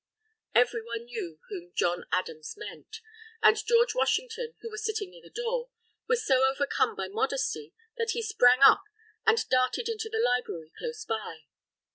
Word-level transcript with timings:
Every 0.55 0.81
one 0.83 1.05
knew 1.05 1.37
whom 1.49 1.73
John 1.75 2.05
Adams 2.11 2.55
meant. 2.57 3.01
And 3.43 3.55
George 3.63 3.93
Washington, 3.93 4.55
who 4.61 4.71
was 4.71 4.83
sitting 4.83 5.11
near 5.11 5.21
the 5.21 5.29
door, 5.29 5.69
was 6.07 6.25
so 6.25 6.43
overcome 6.43 6.95
by 6.95 7.07
modesty, 7.07 7.75
that 7.97 8.13
he 8.13 8.23
sprang 8.23 8.63
up 8.63 8.83
and 9.27 9.47
darted 9.49 9.87
into 9.87 10.09
the 10.09 10.17
library 10.17 10.71
close 10.75 11.05
by. 11.05 11.41